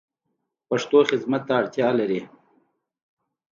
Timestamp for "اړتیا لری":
1.59-2.21